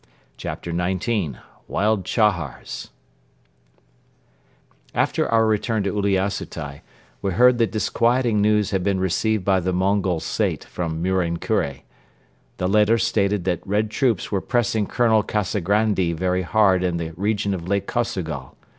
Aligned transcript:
CHAPTER 0.35 0.71
XIX 0.75 1.35
WILD 1.67 2.05
CHAHARS 2.05 2.89
After 4.95 5.29
our 5.29 5.45
return 5.45 5.83
to 5.83 5.91
Uliassutai 5.93 6.81
we 7.21 7.31
heard 7.33 7.59
that 7.59 7.71
disquieting 7.71 8.41
news 8.41 8.71
had 8.71 8.83
been 8.83 8.99
received 8.99 9.45
by 9.45 9.59
the 9.59 9.71
Mongol 9.71 10.19
Sait 10.19 10.63
from 10.63 11.03
Muren 11.03 11.37
Kure. 11.37 11.81
The 12.57 12.67
letter 12.67 12.97
stated 12.97 13.43
that 13.43 13.61
Red 13.63 13.91
Troops 13.91 14.31
were 14.31 14.41
pressing 14.41 14.87
Colonel 14.87 15.21
Kazagrandi 15.21 16.13
very 16.13 16.41
hard 16.41 16.83
in 16.83 16.97
the 16.97 17.11
region 17.15 17.53
of 17.53 17.67
Lake 17.67 17.85
Kosogol. 17.85 18.55